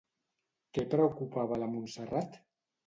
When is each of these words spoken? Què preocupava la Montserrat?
Què 0.77 0.85
preocupava 0.95 1.63
la 1.67 1.69
Montserrat? 1.77 2.43